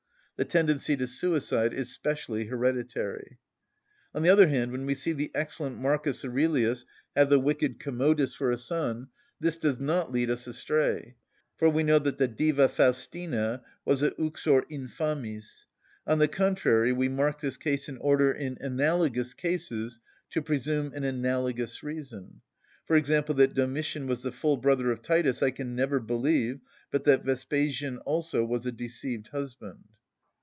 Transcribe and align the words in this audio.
The 0.37 0.45
tendency 0.45 0.97
to 0.97 1.05
suicide 1.05 1.71
is 1.71 1.91
specially 1.93 2.45
hereditary. 2.45 3.37
On 4.15 4.23
the 4.23 4.29
other 4.29 4.47
hand, 4.47 4.71
when 4.71 4.87
we 4.87 4.95
see 4.95 5.11
the 5.13 5.29
excellent 5.35 5.77
Marcus 5.77 6.25
Aurelius 6.25 6.83
have 7.15 7.29
the 7.29 7.37
wicked 7.39 7.79
Commodus 7.79 8.33
for 8.33 8.49
a 8.49 8.57
son, 8.57 9.09
this 9.39 9.55
does 9.55 9.79
not 9.79 10.07
not 10.07 10.11
lead 10.11 10.31
us 10.31 10.47
astray; 10.47 11.13
for 11.57 11.69
we 11.69 11.83
know 11.83 11.99
that 11.99 12.17
the 12.17 12.27
Diva 12.27 12.69
Faustina 12.69 13.61
was 13.85 14.01
a 14.01 14.09
uxor 14.19 14.63
infamis. 14.67 15.67
On 16.07 16.17
the 16.17 16.27
contrary, 16.27 16.91
we 16.91 17.07
mark 17.07 17.39
this 17.39 17.57
case 17.57 17.87
in 17.87 17.97
order 17.99 18.31
in 18.31 18.57
analogous 18.61 19.35
cases 19.35 19.99
to 20.31 20.41
presume 20.41 20.91
an 20.95 21.03
analogous 21.03 21.83
reason; 21.83 22.41
for 22.87 22.95
example, 22.95 23.35
that 23.35 23.53
Domitian 23.53 24.07
was 24.07 24.23
the 24.23 24.31
full 24.31 24.57
brother 24.57 24.89
of 24.89 25.03
Titus 25.03 25.43
I 25.43 25.51
can 25.51 25.75
never 25.75 25.99
believe, 25.99 26.61
but 26.89 27.03
that 27.03 27.23
Vespasian 27.25 27.99
also 27.99 28.43
was 28.43 28.65
a 28.65 28.71
deceived 28.71 29.27
husband. 29.27 29.83